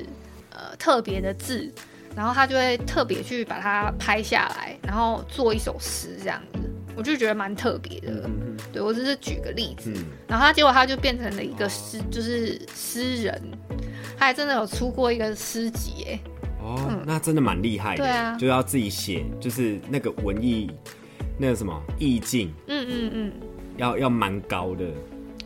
[0.50, 1.72] 呃特别的字，
[2.16, 6.60] 然后他就会特别去把它拍下来，然后做一首诗这样子，
[6.96, 8.12] 我就觉得蛮特别的。
[8.26, 13.42] 嗯嗯对我只是举个例子，嗯，然后他结果他就变成了一个诗，就是诗人，
[14.18, 16.20] 他还真的有出过一个诗集哎，
[16.62, 18.04] 哦，那真的蛮厉害的。
[18.04, 20.72] 对啊就要自己写，就是那个文艺
[21.38, 23.34] 那个什么意境，嗯嗯嗯，
[23.78, 24.86] 要要蛮高的。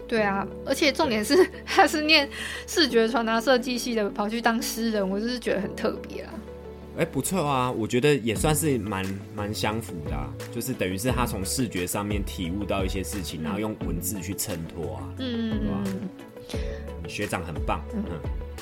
[0.08, 2.30] 对啊，而且重点是 他是念
[2.66, 6.34] 视觉传达设计系的，跑去当诗人，我就是觉得很特别啊。
[6.98, 9.06] 哎、不错啊，我觉得也算是蛮
[9.36, 15.04] 蛮相符的、啊，就是等于是他从视觉上面体悟到一些事情，然后用文字去衬托啊。
[15.20, 16.10] 嗯嗯。
[17.10, 18.04] 学长很棒，嗯，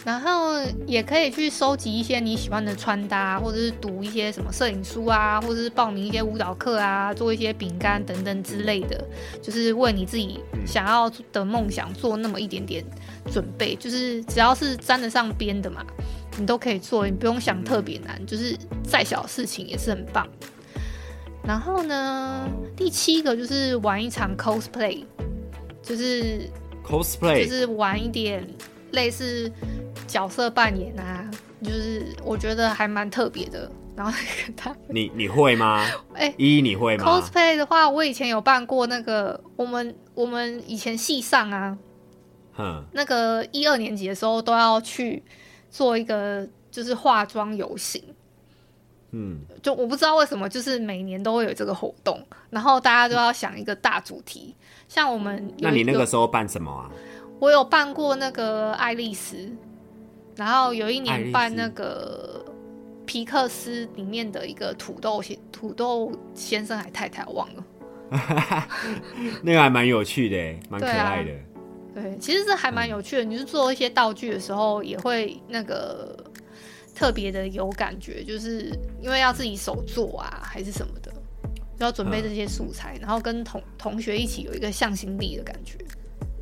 [0.06, 9.04] 然后也可以去收集一些你喜欢的穿搭，或者是读一些什么摄影书啊，或者是报名一些舞蹈课啊，做一些饼干等等之类的，
[9.42, 12.84] 就是为你自己想要的梦想做那么一点点
[13.32, 13.76] 准备。
[13.76, 15.84] 就是只要是沾得上边的嘛，
[16.38, 20.48] 你都可以做，你不用想特别难，就是再小的事情也是很棒的。
[21.44, 25.04] 然后呢，第七个就是玩一场 cosplay，
[25.84, 26.50] 就是
[26.84, 28.46] cosplay，就是玩一点
[28.92, 29.52] 类似
[30.08, 31.30] 角色扮演啊，
[31.64, 33.72] 就是我觉得还蛮特别的。
[33.96, 34.12] 然后
[34.46, 35.90] 跟他你你会吗？
[36.16, 41.78] 哎依依你会吗？cosplay 的话，我以前有办过那个，我们我们以前系上啊，
[42.56, 45.24] 哼，那个一二年级的时候都要去
[45.70, 48.04] 做一个就是化妆游行。
[49.12, 54.54] 嗯，就我不知道为什么，就是每年都会有这个活动，然后大家都要想一个大主题。
[54.90, 56.92] 像我们那你那个时候办什么啊？
[57.40, 59.50] 我有办过那个爱丽丝，
[60.36, 62.44] 然后有一年办那个
[63.06, 67.64] 皮克斯里面的一个土豆先土豆先生还太太，我忘了。
[69.42, 71.32] 那个还蛮有趣的，蛮可爱的。
[71.96, 73.24] 对，其实这还蛮有趣的。
[73.24, 76.14] 你是做一些道具的时候，也会那个
[76.94, 78.70] 特别的有感觉，就是
[79.02, 81.10] 因为要自己手做啊，还是什么的，
[81.80, 85.78] 就要准备这些素材，然后跟同同学一起有一个向心力的感觉。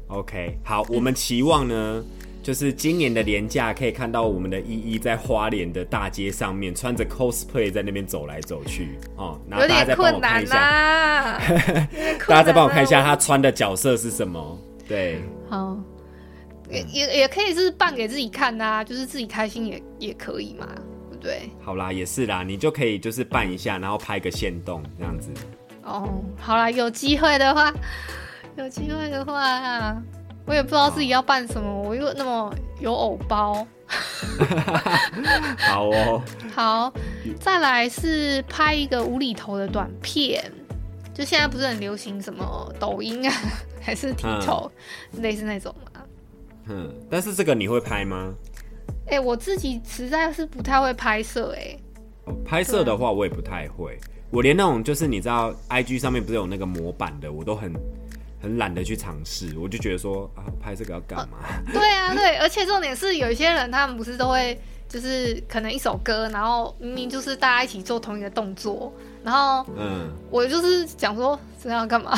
[0.07, 2.03] OK，好，我们期望呢，
[2.41, 11.87] 就是今年的年假可以看到我们的依依在花莲的大街上面穿着 cosplay 在那边走来走去哦，然后有点大家再帮我困难看一下， 啦，
[12.27, 13.09] 大家再帮我看一下他。
[13.09, 14.57] 他穿的角色是什么。
[14.87, 15.77] 对，好，
[16.69, 20.67] 也也也可以是扮给自己看呐、就是自己开心也也可以嘛，
[21.09, 21.49] 对不对？
[21.63, 25.29] 好啦，也是啦，你就可以就是扮一下，然后拍个线动这样子。
[25.83, 27.73] 哦，好啦，有机会的话，
[28.57, 30.01] 有机会的话，
[30.45, 33.65] 我也不知道自己要扮什么，我又那么有偶包。
[35.59, 36.21] 好哦，
[36.55, 36.93] 好，
[37.39, 40.51] 再来是拍一个无厘头的短片，
[41.13, 43.33] 就现在不是很流行什么抖音啊，
[43.81, 44.69] 还是 TikTok、
[45.21, 46.01] 类似那种嘛。
[46.67, 48.33] 嗯，但是这个你会拍吗？
[49.07, 51.77] 哎、我自己实在是不太会拍摄，哎，
[52.25, 53.99] 哦拍摄的话，我也不太会。
[54.31, 57.71] 我连那种就是你知道，IG 上面不是有那个模板的，我都很
[58.41, 59.57] 很懒得去尝试。
[59.59, 61.37] 我就觉得说啊，拍这个要干嘛？
[61.71, 64.57] 对啊，对， 而且重点是有一些人他们不是都会。
[64.89, 72.17] 就是可能一首歌，然后明明就是大家一起做同一个动作，然后嗯，我就是讲说这样要干嘛？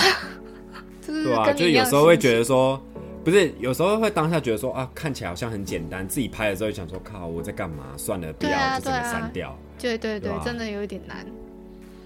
[1.05, 2.81] 就是对啊，就有时候会觉得说，
[3.23, 7.85] 不是，有时候会当下觉得说啊，看起来好像很简单，自己拍了之后就想说，靠，我在干嘛？
[7.95, 9.57] 算了，不要，就这个对啊删掉。
[9.77, 11.25] 对对对对啊，真的有一点难。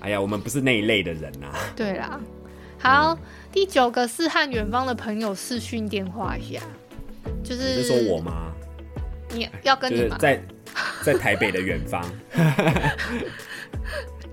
[0.02, 2.20] 哎呀，我们不是那一类的人呐、对啦，
[2.78, 3.18] 好，嗯
[3.52, 6.62] 第九个是和远方的朋友视讯电话一下，
[7.44, 8.52] 就是你是说我吗？
[9.34, 10.44] 你要跟你嘛，就是在
[11.04, 12.04] 在台北的远方，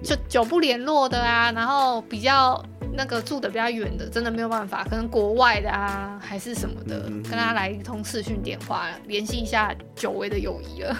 [0.02, 10.96] 就久不联络的啊，然后比较那个住的比较远的，真的没有办法，可能国外的啊，还是什么的，嗯跟他来一通视讯电话，联系一下久违的友谊了。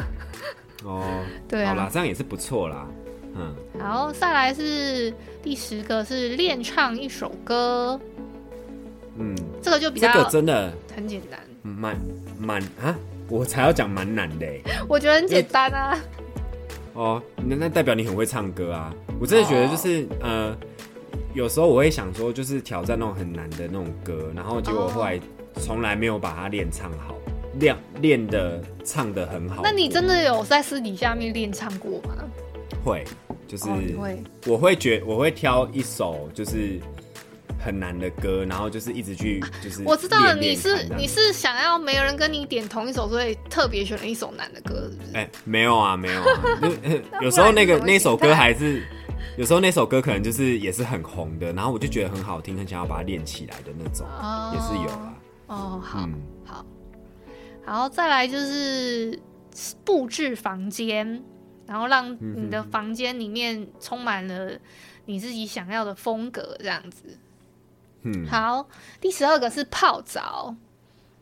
[0.85, 1.05] 哦，
[1.49, 2.87] 对好啦啊，，这样也是不错啦。
[3.39, 8.01] 嗯，然后再来是第十个是练唱一首歌，
[9.19, 11.97] 嗯，这个就比这较个真的很简单，蛮
[12.39, 12.97] 蛮啊，
[13.29, 15.99] 我才要讲蛮难的欸 我觉得很简单啊。
[16.97, 18.93] 哦，那那代表你很会唱歌啊！
[19.21, 20.57] 我真的觉得就是、呃，
[21.35, 25.21] 有时候我会想说，就是挑战那种很难的那种歌，然后结果后来
[25.61, 27.15] 从来没有把它练唱好，
[27.61, 29.61] 练练的唱的很好。
[29.63, 32.17] 那你真的有在私底下面练唱过吗？
[32.83, 33.05] 会，
[33.47, 34.23] 就是、会。
[34.47, 36.81] 我会觉我会挑一首就是
[37.67, 45.17] 很难的歌，然后就是一直去就是我知道你是你是想要没有人跟你点同一首，所以特别选了一首难的歌，是不是？
[45.17, 46.27] 哎、没有啊，没有啊，
[46.63, 46.69] 就
[47.27, 48.87] 有时候那个那首歌还是，
[49.37, 55.15] 有时候那首歌可能就是也是很红的，然后我就觉得很好听，很想要把它练起来的那种，哦也是有啊。
[55.49, 56.65] 哦，好、嗯，好，
[57.67, 59.19] 然后再来就是
[59.85, 61.21] 布置房间，
[61.67, 64.53] 然后让你的房间里面充满了
[65.05, 67.19] 你自己想要的风格，这样子。
[68.07, 68.67] 嗯，好，
[69.01, 70.55] 第十二个是泡澡。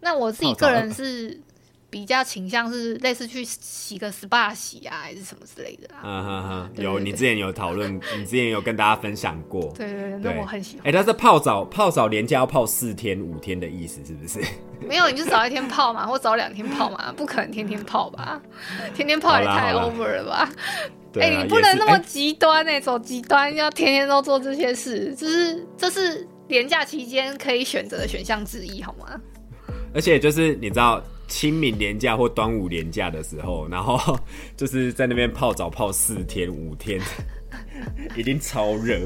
[0.00, 1.40] 那我自己个人是
[1.88, 6.00] 比较倾向是类似去洗个 SPA 洗啊，还是什么之类的啦。
[6.04, 9.62] 嗯哼哼，有你之前有讨论， 你之前有跟大家分享过。
[9.76, 10.86] 对对对，对那我很喜欢。
[10.86, 14.40] 哎、但是泡澡泡澡连假要泡四天五天的意思是不是？
[14.86, 18.42] 没有，你就早一天泡嘛，或早两天泡嘛，不可能天天泡吧？
[18.94, 20.50] 天天泡也太 over 了吧？
[21.18, 29.20] 哎、你不能那么极端哎、走极端，要天天都做这些事，就是这是廉价期间可以选择的选项之一，好吗？
[29.94, 34.18] 而且就是你知道清明年假或端午年假的时候，然后
[34.56, 37.00] 就是在那边泡澡泡四天五天，
[38.16, 39.00] 一定超热。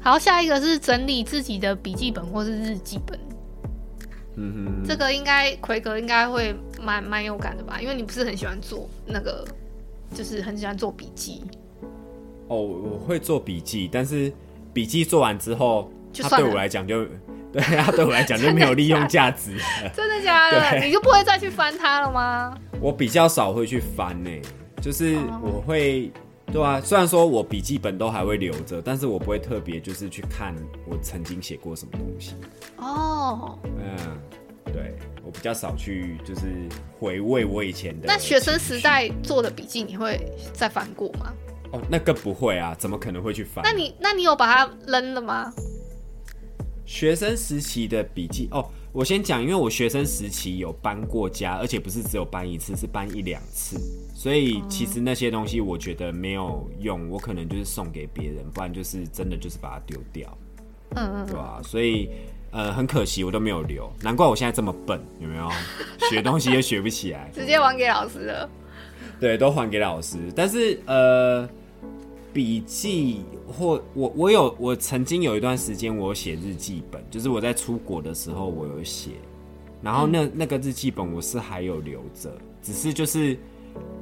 [0.00, 3.18] 好，下一个是整理自己的笔记本或是日记本，
[4.36, 7.80] 嗯哼，这个应该奎格应该会蛮蛮有感的吧？
[7.80, 9.44] 因为你不是很喜欢做那个，
[10.14, 11.42] 就是很喜欢做笔记，
[12.48, 14.32] 哦，我会做笔记，但是
[14.72, 15.90] 笔记做完之后，
[16.22, 17.04] 就算了我来讲就，
[17.52, 19.56] 对它对我来讲就没有利用价值。
[19.94, 20.78] 真的假的？
[20.84, 22.56] 你就不会再去翻它了吗？
[22.80, 24.30] 我比较少会去翻呢、
[24.80, 26.10] 就是哦我会，
[26.52, 30.54] 对啊，虽然说我笔记本都还会留着，但是我不会特别就是去看
[30.88, 32.34] 我曾经写过什么东西。
[32.76, 34.18] 哦，嗯，
[34.72, 38.06] 对我比较少去就是回味我以前的。
[38.06, 40.20] 那学生时代做的笔记你会
[40.52, 41.32] 再翻过吗？
[41.72, 43.64] 哦，那更不会啊，怎么可能会去翻？
[43.64, 45.52] 那你那你有把它扔了吗？
[46.86, 53.76] 学生时期的笔记哦，我先讲，因为我学生时期有搬过家，而且不是只有搬一次，是搬一两次，
[54.14, 60.38] 所以其实那些东西我觉得没有用，我可能就是送给别人，不然就是真的就是把它丢掉，
[60.94, 62.08] 嗯嗯对吧、所以
[62.52, 65.50] 呃很可惜我都没有留，难怪我现在这么笨，有没有？
[66.08, 68.48] 学东西又学不起来，直接还给老师了。
[69.18, 70.18] 对，都还给老师。
[70.36, 71.48] 但是呃，
[72.36, 79.12] 笔记或我我有我曾经有一段时间我有写日记本，就是我在出国的时候我有写，
[79.80, 82.30] 然后那、那个日记本我是还有留着，
[82.62, 83.38] 只是就是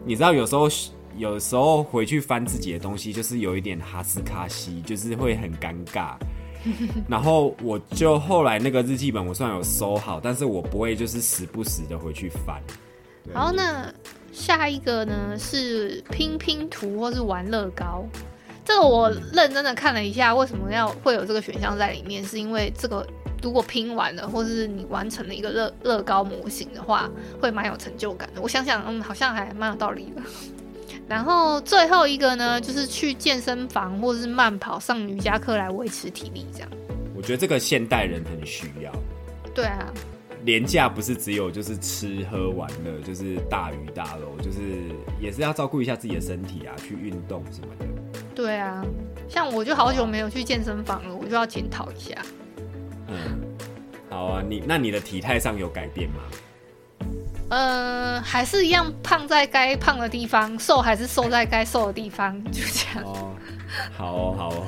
[0.04, 0.68] 你知道有时候
[1.16, 6.16] 有时候回去翻自己的东西，就是有一点哈斯卡西，就是会很尴尬。
[7.06, 12.60] 然后我就后来那个日记本我虽然有收好，但是我不会就是时不时的回去翻。
[13.22, 13.94] 对然后那
[14.34, 18.04] 下一个呢是拼拼图或是玩乐高，
[18.64, 22.22] 这个我认真的看了一下，为什么要会有这个选项在里面？
[22.24, 23.06] 是因为这个
[23.40, 27.08] 如果拼完了，或者是你完成了一个乐乐高模型的话，
[27.40, 28.42] 会蛮有成就感的。
[28.42, 30.22] 我想想，嗯，好像还蛮有道理的。
[31.06, 36.68] 然后最后一个呢，就是去健身房或是慢跑、上瑜伽课来维持体力，这样。
[37.14, 38.90] 我觉得这个现代人很需要。
[39.54, 39.92] 对啊，
[40.44, 44.90] 廉价不是只有就是吃喝玩乐，就是大鱼大肉，就是
[45.20, 47.86] 也是要照顾一下自己的身体啊，去运动什么的。
[48.34, 48.84] 对啊，
[49.28, 52.14] 像我就好久没有去健身房了，我就要检讨一下。
[53.08, 53.16] 嗯，
[54.10, 56.16] 好啊，你那你的体态上有改变吗？
[57.50, 63.08] 呃，还是一样胖在该胖的地方，瘦还是瘦在该瘦的地方，就这样。
[63.08, 63.32] 哦，
[63.96, 64.66] 好哦，好哦，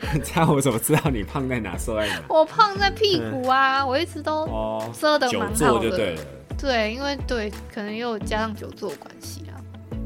[0.22, 2.22] 这样我怎么知道你胖在哪，瘦在哪？
[2.28, 6.22] 我胖在屁股啊，我一直都哦，遮的久蛮好就对了。
[6.56, 9.58] 对，因为对，可能又加上久坐关系啊。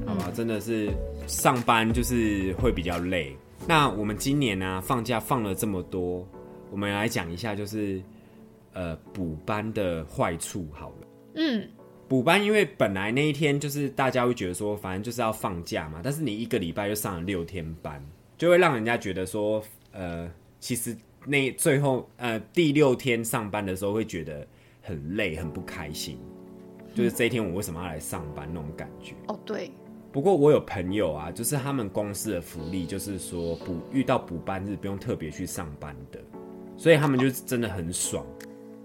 [0.06, 0.90] 好吧，真的是
[1.26, 3.36] 上班就是会比较累。
[3.66, 6.26] 那我们今年呢、放假放了这么多，
[6.70, 8.02] 我们来讲一下，就是
[8.72, 11.06] 呃补班的坏处好了。
[11.36, 11.68] 嗯，
[12.08, 18.04] 补班因为本来那一天就是大家会觉得说，反正就是要放假嘛，但是你一个礼拜就上了六天班，
[18.36, 19.62] 就会让人家觉得说，
[19.92, 24.46] 呃，其实那最后呃第六天上班的时候会觉得
[24.82, 26.18] 很累，很不开心，
[26.94, 29.14] 就是这一天我为什么要来上班那种感觉。
[29.28, 29.70] 哦，对，
[30.10, 36.18] 不过我有朋友啊，就是他们公司的福利就是说补遇到补班日不用特别去上班的，
[36.76, 38.26] 所以他们就真的很爽，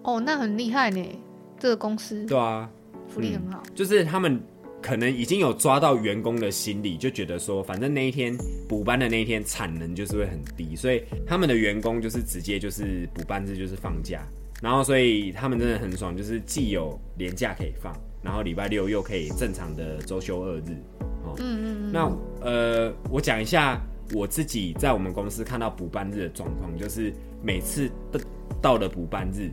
[0.04, 1.04] 哦，那很厉害呢，
[1.58, 2.70] 这个公司对啊，
[3.08, 3.64] 福利很好。
[3.74, 4.42] 就是他们
[4.82, 8.36] 可能已经有抓到员工的心理，就觉得说，反正那一天
[8.70, 14.22] 补班的那一天产能就是会很低，所以他们的员工就是直接就是补班日就是放假，
[14.62, 20.76] 然后所以他们真的很爽，就是既有年假可以放，然后礼拜六又可以正常的周休二日。
[21.26, 22.12] 哦，嗯嗯嗯，那
[22.42, 23.82] 呃，我讲一下
[24.14, 27.12] 我自己在我们公司看到补班日的状况，就是
[27.44, 28.20] 每次到
[28.62, 29.50] 到了补班日，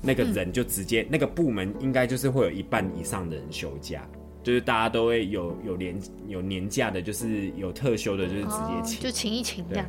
[0.00, 4.08] 那个人就直接、那个部门应该就是会有一半以上的人休假，
[4.42, 9.00] 就是大家都会有有年有年假的，就是有特休的，就是直接哦请。
[9.00, 9.86] 就请一请这样。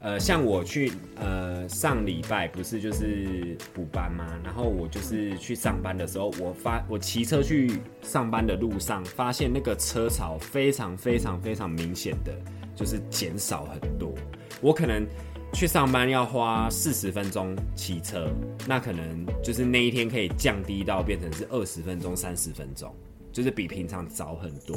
[0.00, 4.38] 呃，像我去呃上礼拜不是就是补班吗？
[4.44, 12.34] 然后我就是去上班的时候，我发我骑车去上班的路上，发现那个车潮非常非常非常明显的
[12.76, 14.12] 就是减少很多。
[14.60, 15.06] 我可能
[15.54, 18.28] 去上班要花四十分钟骑车，
[18.68, 22.94] 那可能就是那一天可以降低到变成是二十分钟、三十分钟，
[23.34, 24.74] 就是比平常早很多。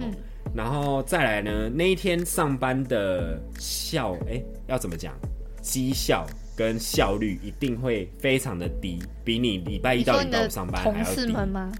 [0.00, 0.12] 嗯
[0.54, 5.14] 然后再来呢，那一天上班的效，哎，要怎么讲？
[5.60, 6.24] 绩效
[6.56, 11.20] 跟效率一定会非常的低，比你礼拜一到礼拜五上班还同要低。
[11.20, 11.72] 事们吗？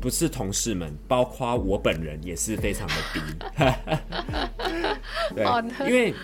[0.00, 3.20] 不是同事们，包括我本人也是非常的低。
[5.36, 5.44] 对
[5.88, 6.14] 因为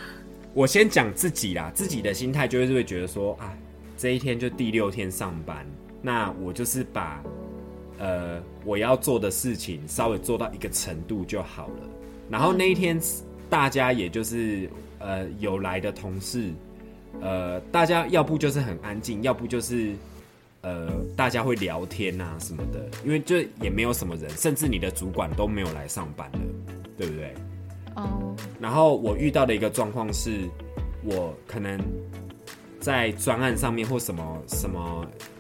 [0.55, 3.55] 我先讲自己啦，自己的心态就是会觉得说啊，
[3.97, 5.67] 这一天就第六天上班，
[6.01, 7.23] 那我就是把
[7.99, 11.89] 呃我要做的事情稍微做到一个程度就好了。
[12.31, 13.01] 然后那一天
[13.51, 14.69] 大家也就是
[14.99, 16.53] 呃有来的同事，
[17.21, 19.95] 呃大家要不就是很安静，要不就是。
[20.61, 26.39] 呃，大家会聊天啊什么的，因为就也没有什么人，甚至你的主管都没有来上班了，
[26.97, 27.33] 对不对？
[27.95, 30.49] 哦，然后我遇到的一个状况是，
[31.05, 31.81] 我可能
[32.81, 35.38] 在专案上面或什么什么呃，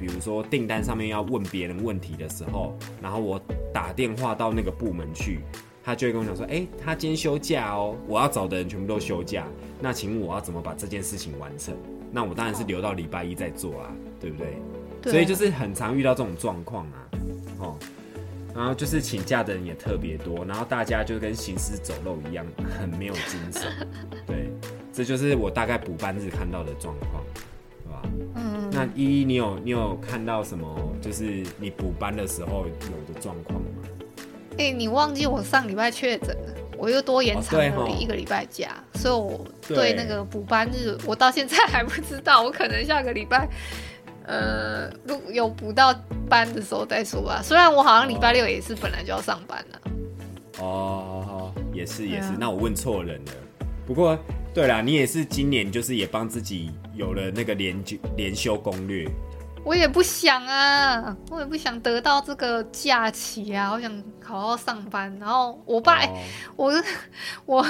[0.00, 3.38] 比如说订单上面要问别人问题的时候，然后我
[3.70, 5.40] 打电话到那个部门去，
[5.84, 9.46] 他就会跟我讲说，哎、他今天休假哦，我要找的人全部都休假，
[9.78, 11.74] 那请问我要怎么把这件事情完成？
[12.10, 15.12] 那我当然是留到礼拜一再做啊，对不对？
[15.12, 17.08] 所以就是很常遇到这种状况啊，
[17.58, 17.76] 哦，
[18.54, 22.46] 然后就是请假的人也特别多，然后大家就跟行尸走肉一样，
[22.78, 23.86] 很没有精神。
[24.26, 24.50] 对，
[24.94, 27.22] 这就是我大概补班日看到的状况，
[28.34, 30.66] 嗯，那依依，你有你有看到什么？
[31.00, 33.66] 就是你补班的时候有的状况吗？
[34.58, 43.48] 哎、你忘记我上礼拜确诊了，我又多延长了一个礼拜假，所以我对对那个补班日，我到现在还不知道，我可能下个礼拜。
[44.26, 45.92] 呃，如果有补到
[46.28, 47.40] 班的时候再说吧。
[47.42, 49.80] 虽然我好像礼拜六也是本来就要上班了，
[50.60, 53.32] 哦，也是也是，啊那我问错人了。
[53.86, 54.16] 不过
[54.54, 59.08] 对啦，你也是今年就是也帮自己有了那个连休连休攻略，
[59.64, 65.16] 我也不想啊，我也不想得到这个假期啊，我想好好上班。
[65.18, 66.18] 然后我爸，哦
[66.56, 66.72] 我
[67.46, 67.66] 我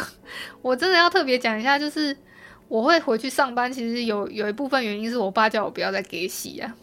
[0.62, 2.16] 我真的要特别讲一下，就是
[2.68, 6.74] 我会回去上班，其实有有一部分原因是我爸叫我不要再给洗啊。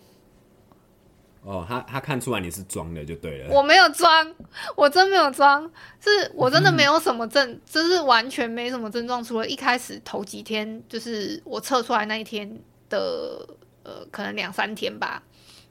[1.47, 3.49] 哦，他他看出来你是装的就对了。
[3.49, 4.35] 我没有装，
[4.75, 5.63] 我真没有装，
[6.01, 13.47] 是我真的没有什么症，就是完全没什么症状，除了一开始头几天，就是我测出来那一天的
[13.83, 15.23] 呃，可能两三天吧，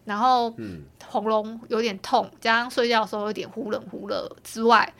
[0.06, 0.50] 然后
[1.04, 4.90] 喉咙有点痛，加上睡觉的时候有点忽冷忽热之外，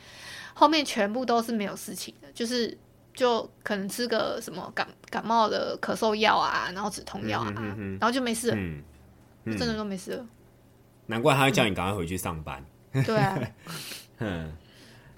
[0.53, 2.77] 后面全部都是没有事情的，就是
[3.15, 7.51] 就可能吃个什么感感冒的咳嗽药啊，然后止痛药啊，
[7.99, 10.27] 然后就没事了，嗯，真的都没事了。
[11.07, 12.63] 难怪他会叫你赶快回去上班。
[13.05, 13.39] 对啊，
[14.19, 14.51] 哼，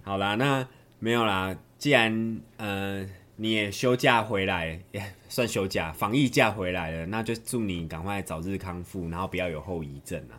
[0.04, 0.68] 好啦，那
[1.00, 1.56] 没有啦。
[1.78, 10.36] 既然呃你也休假回来，也算休假，防疫假回来了，那就祝你赶快早日康复，然后不要有后遗症啊。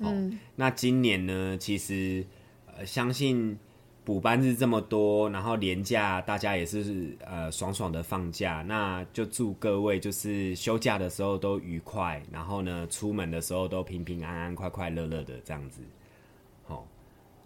[0.00, 2.26] 嗯，那今年呢，其实
[2.76, 3.58] 呃相信
[4.04, 15.80] 补班日这么多，然后年假大家也是呃爽爽的放假，那就祝各位就是休假的时候都愉快，然后呢出门的时候都平平安安、快快乐乐的这样子。
[16.66, 16.86] 好，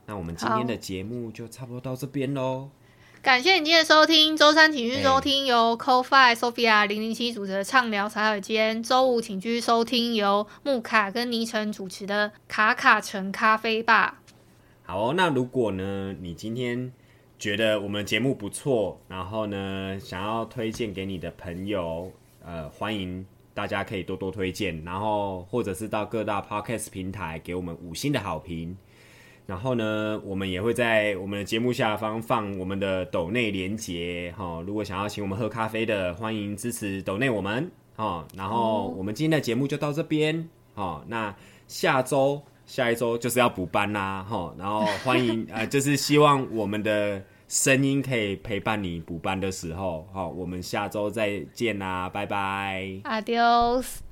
[0.05, 2.69] 那我们今天的节目就差不多到这边喽。
[3.23, 14.18] 感谢你今天的收听，周三请去收哎听由 c o f i Sophia 零零七主持的畅聊茶水间，周五请去收听由木卡跟倪晨主持的卡卡城咖啡吧。
[14.91, 16.91] 好哦、那如果呢，你今天
[17.39, 22.11] 觉得我们节目不错，然后呢，想要推荐给你的朋友，
[22.43, 23.23] 呃，欢迎
[23.53, 28.75] 大家可以多多推荐，然后或者是到各大 podcast 平台给我们五星的好评。
[29.45, 38.27] 然后呢，我们也会在我们的节目下方放我们的抖内连接哈、如果想要请我们喝咖啡的，欢迎支持抖内我们哦。
[38.35, 41.05] 然后我们今天的节目就到这边哦。
[41.09, 41.37] 那
[41.67, 53.01] 下周下一周就是要补班啦哈、然后欢迎 呃，就是希望我们的声音可以陪伴你补班的时候好、我们下周再见啦，拜拜。
[53.05, 54.08] Adios。